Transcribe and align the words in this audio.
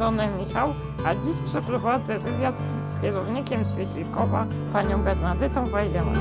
strony 0.00 0.28
Michał, 0.38 0.74
a 1.06 1.14
dziś 1.14 1.36
przeprowadzę 1.46 2.18
wywiad 2.18 2.62
z 2.86 3.00
kierownikiem 3.00 3.60
Świetlikowa, 3.74 4.46
panią 4.72 5.02
Bernadetą 5.02 5.64
Wajdeman. 5.66 6.16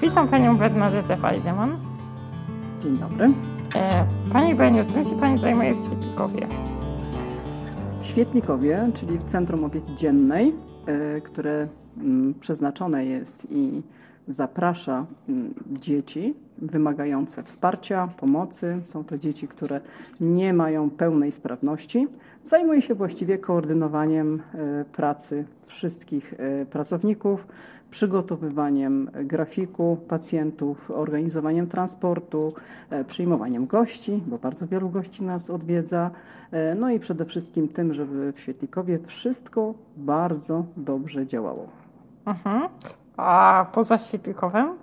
Witam 0.00 0.28
panią 0.28 0.56
Bernadetę 0.56 1.16
Wajdeman. 1.16 1.91
Dzień 2.82 2.98
dobry. 2.98 3.32
E, 3.74 4.06
Pani 4.32 4.54
Beniu, 4.54 4.84
czym 4.92 5.04
się 5.04 5.20
Pani 5.20 5.38
zajmuje 5.38 5.74
w 5.74 5.84
Świetlikowie? 5.84 6.48
W 8.00 8.06
Świetlikowie, 8.06 8.90
czyli 8.94 9.18
w 9.18 9.22
Centrum 9.22 9.64
Opieki 9.64 9.94
Dziennej, 9.94 10.54
e, 10.86 11.20
które 11.20 11.68
mm, 11.96 12.34
przeznaczone 12.34 13.04
jest 13.04 13.46
i 13.50 13.82
zaprasza 14.28 15.06
mm, 15.28 15.54
dzieci 15.70 16.34
wymagające 16.58 17.42
wsparcia, 17.42 18.08
pomocy. 18.16 18.80
Są 18.84 19.04
to 19.04 19.18
dzieci, 19.18 19.48
które 19.48 19.80
nie 20.20 20.52
mają 20.52 20.90
pełnej 20.90 21.32
sprawności. 21.32 22.08
Zajmuje 22.44 22.82
się 22.82 22.94
właściwie 22.94 23.38
koordynowaniem 23.38 24.42
e, 24.54 24.84
pracy 24.84 25.44
wszystkich 25.66 26.34
e, 26.38 26.66
pracowników, 26.66 27.46
przygotowywaniem 27.90 29.10
grafiku 29.14 29.96
pacjentów, 30.08 30.90
organizowaniem 30.90 31.66
transportu, 31.66 32.54
e, 32.90 33.04
przyjmowaniem 33.04 33.66
gości, 33.66 34.22
bo 34.26 34.38
bardzo 34.38 34.66
wielu 34.66 34.90
gości 34.90 35.24
nas 35.24 35.50
odwiedza. 35.50 36.10
No 36.76 36.90
i 36.90 37.00
przede 37.00 37.24
wszystkim 37.24 37.68
tym, 37.68 37.94
żeby 37.94 38.32
w 38.32 38.40
Świetlikowie 38.40 38.98
wszystko 38.98 39.74
bardzo 39.96 40.64
dobrze 40.76 41.26
działało. 41.26 41.66
Mhm. 42.26 42.68
A 43.16 43.66
poza 43.72 43.98
Świetlikowem? 43.98 44.74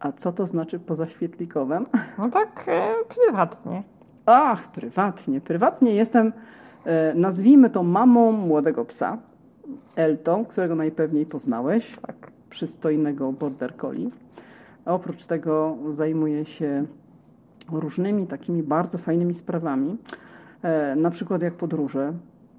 A 0.00 0.12
co 0.12 0.32
to 0.32 0.46
znaczy 0.46 0.78
poza 0.78 1.06
Świetlikowem? 1.06 1.86
No 2.18 2.30
tak 2.30 2.66
prywatnie. 3.08 3.82
Ach, 4.30 4.72
prywatnie. 4.72 5.40
Prywatnie 5.40 5.94
jestem, 5.94 6.32
e, 6.84 7.14
nazwijmy 7.14 7.70
to 7.70 7.82
mamą 7.82 8.32
młodego 8.32 8.84
psa, 8.84 9.18
Elton, 9.96 10.44
którego 10.44 10.74
najpewniej 10.74 11.26
poznałeś, 11.26 11.96
tak, 12.06 12.30
przystojnego 12.50 13.32
border 13.32 13.76
collie. 13.76 14.10
A 14.84 14.94
oprócz 14.94 15.24
tego 15.24 15.76
zajmuję 15.90 16.44
się 16.44 16.84
różnymi 17.72 18.26
takimi 18.26 18.62
bardzo 18.62 18.98
fajnymi 18.98 19.34
sprawami, 19.34 19.96
e, 20.62 20.96
na 20.96 21.10
przykład 21.10 21.42
jak 21.42 21.54
podróże. 21.54 22.12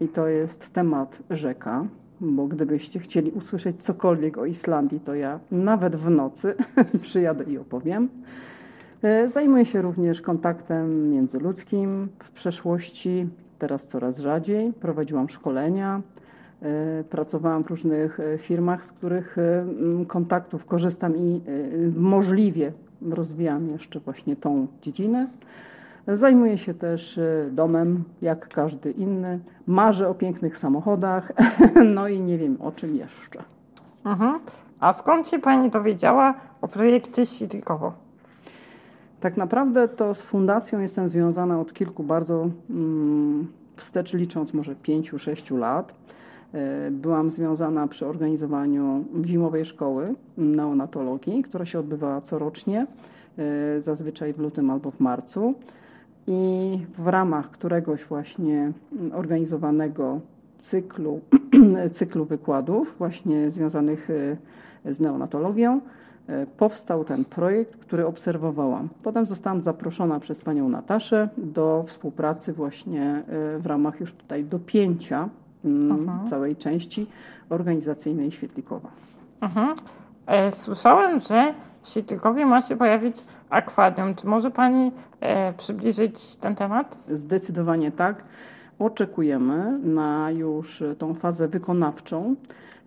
I 0.00 0.08
to 0.08 0.28
jest 0.28 0.72
temat 0.72 1.22
rzeka, 1.30 1.84
bo 2.20 2.46
gdybyście 2.46 3.00
chcieli 3.00 3.30
usłyszeć 3.30 3.82
cokolwiek 3.82 4.38
o 4.38 4.46
Islandii, 4.46 5.00
to 5.00 5.14
ja 5.14 5.40
nawet 5.50 5.96
w 5.96 6.10
nocy 6.10 6.54
przyjadę 7.02 7.44
i 7.44 7.58
opowiem. 7.58 8.08
E, 9.02 9.28
Zajmuję 9.28 9.64
się 9.64 9.82
również 9.82 10.20
kontaktem 10.20 11.10
międzyludzkim. 11.10 12.08
W 12.18 12.30
przeszłości, 12.30 13.28
teraz 13.58 13.86
coraz 13.86 14.18
rzadziej, 14.18 14.72
prowadziłam 14.72 15.28
szkolenia. 15.28 16.02
e, 16.62 17.04
Pracowałam 17.04 17.64
w 17.64 17.70
różnych 17.70 18.20
e, 18.20 18.38
firmach, 18.38 18.84
z 18.84 18.92
których 18.92 19.36
kontaktów 20.06 20.66
korzystam 20.66 21.16
i 21.16 21.40
możliwie 21.96 22.72
rozwijam 23.10 23.68
jeszcze 23.68 24.00
właśnie 24.00 24.36
tą 24.36 24.66
dziedzinę. 24.82 25.26
Zajmuję 26.08 26.58
się 26.58 26.74
też 26.74 27.20
domem, 27.50 28.04
jak 28.22 28.48
każdy 28.48 28.90
inny. 28.90 29.40
Marzę 29.66 30.08
o 30.08 30.14
pięknych 30.14 30.58
samochodach, 30.58 31.32
no 31.94 32.08
i 32.08 32.20
nie 32.20 32.38
wiem 32.38 32.56
o 32.60 32.72
czym 32.72 32.96
jeszcze. 32.96 33.42
Mhm. 34.04 34.40
A 34.80 34.92
skąd 34.92 35.28
się 35.28 35.38
Pani 35.38 35.70
dowiedziała 35.70 36.34
o 36.60 36.68
projekcie 36.68 37.26
Świetlikowo? 37.26 38.05
Tak 39.26 39.36
naprawdę 39.36 39.88
to 39.88 40.14
z 40.14 40.22
fundacją 40.22 40.80
jestem 40.80 41.08
związana 41.08 41.60
od 41.60 41.72
kilku 41.72 42.02
bardzo 42.02 42.48
mm, 42.70 43.46
wstecz 43.76 44.12
licząc 44.12 44.54
może 44.54 44.74
pięciu, 44.76 45.18
sześciu 45.18 45.56
lat. 45.56 45.94
E, 46.54 46.90
Byłam 46.90 47.30
związana 47.30 47.88
przy 47.88 48.06
organizowaniu 48.06 49.04
zimowej 49.24 49.64
szkoły 49.64 50.14
neonatologii, 50.36 51.42
która 51.42 51.66
się 51.66 51.78
odbywała 51.78 52.20
corocznie, 52.20 52.86
e, 53.38 53.82
zazwyczaj 53.82 54.32
w 54.32 54.38
lutym 54.38 54.70
albo 54.70 54.90
w 54.90 55.00
marcu. 55.00 55.54
I 56.26 56.78
w 56.98 57.06
ramach 57.06 57.50
któregoś 57.50 58.04
właśnie 58.04 58.72
organizowanego 59.12 60.20
cyklu, 60.58 61.20
cyklu 61.98 62.24
wykładów, 62.24 62.94
właśnie 62.98 63.50
związanych 63.50 64.08
e, 64.84 64.94
z 64.94 65.00
neonatologią, 65.00 65.80
powstał 66.56 67.04
ten 67.04 67.24
projekt, 67.24 67.76
który 67.76 68.06
obserwowałam. 68.06 68.88
Potem 69.02 69.26
zostałam 69.26 69.60
zaproszona 69.60 70.20
przez 70.20 70.40
panią 70.42 70.68
Nataszę 70.68 71.28
do 71.36 71.84
współpracy 71.86 72.52
właśnie 72.52 73.02
e, 73.02 73.58
w 73.58 73.66
ramach 73.66 74.00
już 74.00 74.12
tutaj 74.12 74.44
dopięcia 74.44 75.28
mm, 75.64 76.08
Aha. 76.08 76.24
całej 76.26 76.56
części 76.56 77.06
organizacyjnej 77.50 78.30
Świetlikowa. 78.30 78.88
Mhm. 79.40 79.76
E, 80.26 80.52
Słyszałem, 80.52 81.20
że 81.20 81.54
w 81.82 81.88
Świetlikowie 81.88 82.46
ma 82.46 82.62
się 82.62 82.76
pojawić 82.76 83.16
akwarium. 83.50 84.14
Czy 84.14 84.26
może 84.26 84.50
Pani 84.50 84.92
e, 85.20 85.52
przybliżyć 85.52 86.36
ten 86.36 86.54
temat? 86.54 86.98
Zdecydowanie 87.10 87.92
tak. 87.92 88.24
Oczekujemy 88.78 89.78
na 89.78 90.30
już 90.30 90.82
tą 90.98 91.14
fazę 91.14 91.48
wykonawczą. 91.48 92.36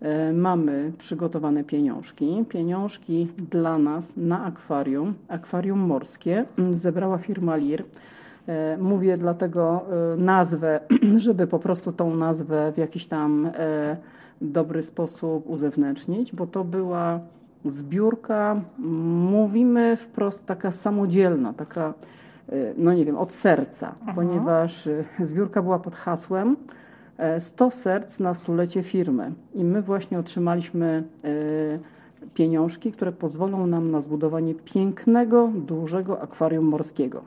E, 0.00 0.32
Mamy 0.32 0.92
przygotowane 0.98 1.64
pieniążki. 1.64 2.44
Pieniążki 2.48 3.28
dla 3.50 3.78
nas 3.78 4.16
na 4.16 4.44
akwarium, 4.44 5.14
akwarium 5.28 5.78
morskie 5.78 6.44
mm, 6.58 6.76
zebrała 6.76 7.18
firma 7.18 7.56
LIR. 7.56 7.84
E, 8.46 8.78
Mówię 8.78 9.16
dlatego 9.16 9.84
e, 10.12 10.16
nazwę, 10.16 10.80
żeby 11.16 11.46
po 11.46 11.58
prostu 11.58 11.92
tą 11.92 12.16
nazwę 12.16 12.72
w 12.72 12.78
jakiś 12.78 13.06
tam 13.06 13.50
e, 13.54 13.96
dobry 14.40 14.82
sposób 14.82 15.50
uzewnętrznić, 15.50 16.32
bo 16.32 16.46
to 16.46 16.64
była 16.64 17.20
zbiórka, 17.64 18.60
mówimy 18.78 19.96
wprost, 19.96 20.46
taka 20.46 20.72
samodzielna, 20.72 21.52
taka, 21.52 21.88
e, 21.88 21.92
no 22.76 22.94
nie 22.94 23.04
wiem, 23.04 23.16
od 23.16 23.32
serca, 23.32 23.94
ponieważ 24.14 24.86
e, 24.86 25.04
zbiórka 25.20 25.62
była 25.62 25.78
pod 25.78 25.96
hasłem 25.96 26.56
e, 27.16 27.40
100 27.40 27.70
serc 27.70 28.20
na 28.20 28.34
stulecie 28.34 28.82
firmy. 28.82 29.32
I 29.54 29.64
my 29.64 29.82
właśnie 29.82 30.18
otrzymaliśmy 30.18 31.04
e, 31.24 32.28
pieniążki, 32.34 32.92
które 32.92 33.12
pozwolą 33.12 33.66
nam 33.66 33.90
na 33.90 34.00
zbudowanie 34.00 34.54
pięknego, 34.54 35.50
dużego 35.54 36.22
akwarium 36.22 36.64
morskiego. 36.64 37.22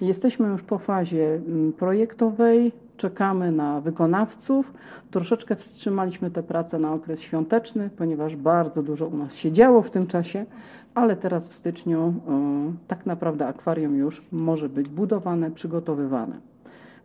Jesteśmy 0.00 0.48
już 0.48 0.62
po 0.62 0.78
fazie 0.78 1.34
mm, 1.34 1.72
projektowej, 1.72 2.72
czekamy 2.96 3.52
na 3.52 3.80
wykonawców. 3.80 4.72
Troszeczkę 5.10 5.56
wstrzymaliśmy 5.56 6.30
te 6.30 6.42
prace 6.42 6.78
na 6.78 6.92
okres 6.92 7.20
świąteczny, 7.20 7.90
ponieważ 7.96 8.36
bardzo 8.36 8.82
dużo 8.82 9.06
u 9.06 9.16
nas 9.16 9.36
się 9.36 9.52
działo 9.52 9.82
w 9.82 9.90
tym 9.90 10.06
czasie, 10.06 10.46
ale 10.94 11.16
teraz 11.16 11.48
w 11.48 11.54
styczniu 11.54 12.08
y, 12.08 12.88
tak 12.88 13.06
naprawdę 13.06 13.46
akwarium 13.46 13.96
już 13.96 14.22
może 14.32 14.68
być 14.68 14.88
budowane, 14.88 15.50
przygotowywane. 15.50 16.36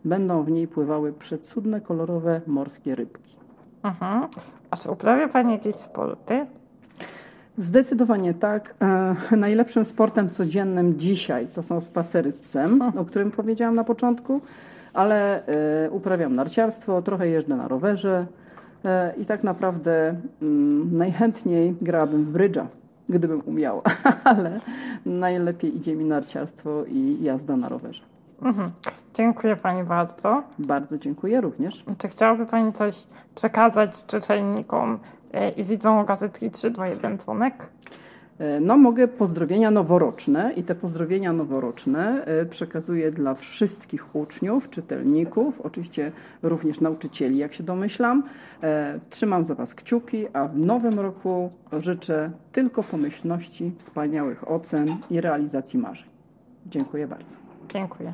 Będą 0.05 0.43
w 0.43 0.51
niej 0.51 0.67
pływały 0.67 1.13
przecudne, 1.13 1.81
kolorowe 1.81 2.41
morskie 2.47 2.95
rybki. 2.95 3.35
Mhm. 3.83 4.27
A 4.71 4.77
czy 4.77 4.91
uprawia 4.91 5.27
Pani 5.27 5.51
jakieś 5.51 5.75
sporty? 5.75 6.45
Zdecydowanie 7.57 8.33
tak. 8.33 8.75
E, 9.31 9.35
najlepszym 9.35 9.85
sportem 9.85 10.29
codziennym 10.29 10.99
dzisiaj 10.99 11.47
to 11.47 11.63
są 11.63 11.81
spacery 11.81 12.31
z 12.31 12.41
psem, 12.41 12.81
o 12.97 13.05
którym 13.05 13.31
powiedziałam 13.31 13.75
na 13.75 13.83
początku, 13.83 14.41
ale 14.93 15.47
e, 15.85 15.91
uprawiam 15.91 16.35
narciarstwo, 16.35 17.01
trochę 17.01 17.27
jeżdżę 17.27 17.55
na 17.55 17.67
rowerze 17.67 18.25
e, 18.85 19.13
i 19.17 19.25
tak 19.25 19.43
naprawdę 19.43 20.15
mm, 20.41 20.97
najchętniej 20.97 21.75
grałabym 21.81 22.25
w 22.25 22.29
brydża, 22.29 22.67
gdybym 23.09 23.41
umiała, 23.45 23.81
ale 24.23 24.59
najlepiej 25.05 25.77
idzie 25.77 25.95
mi 25.95 26.05
narciarstwo 26.05 26.83
i 26.87 27.17
jazda 27.21 27.57
na 27.57 27.69
rowerze. 27.69 28.03
Mhm. 28.41 28.71
Dziękuję 29.13 29.55
Pani 29.55 29.83
bardzo. 29.83 30.43
Bardzo 30.59 30.97
dziękuję 30.97 31.41
również. 31.41 31.85
Czy 31.97 32.07
chciałaby 32.07 32.45
Pani 32.45 32.73
coś 32.73 33.07
przekazać 33.35 34.05
czytelnikom 34.05 34.99
i 35.57 35.63
widzom 35.63 36.05
gazetki 36.05 36.51
321 36.51 37.17
dzwonek? 37.17 37.67
E, 38.39 38.59
No, 38.59 38.77
mogę 38.77 39.07
pozdrowienia 39.07 39.71
noworoczne 39.71 40.53
i 40.55 40.63
te 40.63 40.75
pozdrowienia 40.75 41.33
noworoczne 41.33 42.25
e, 42.25 42.45
przekazuję 42.45 43.11
dla 43.11 43.33
wszystkich 43.35 44.15
uczniów, 44.15 44.69
czytelników, 44.69 45.61
oczywiście 45.61 46.11
również 46.43 46.81
nauczycieli, 46.81 47.37
jak 47.37 47.53
się 47.53 47.63
domyślam. 47.63 48.23
E, 48.63 48.99
Trzymam 49.09 49.43
za 49.43 49.55
Was 49.55 49.75
kciuki, 49.75 50.25
a 50.33 50.47
w 50.47 50.57
nowym 50.57 50.99
roku 50.99 51.51
życzę 51.77 52.31
tylko 52.51 52.83
pomyślności, 52.83 53.71
wspaniałych 53.77 54.51
ocen 54.51 54.95
i 55.09 55.21
realizacji 55.21 55.79
marzeń. 55.79 56.09
Dziękuję 56.65 57.07
bardzo. 57.07 57.37
Dziękuję. 57.69 58.13